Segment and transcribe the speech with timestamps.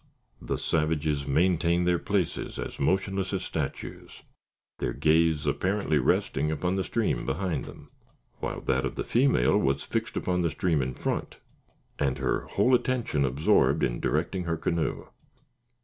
[0.41, 4.23] The savages maintained their places as motionless as statues,
[4.79, 7.87] their gaze apparently resting upon the stream behind them;
[8.39, 11.35] while that of the female was fixed upon the stream in front,
[11.99, 15.03] and her whole attention absorbed in directing her canoe.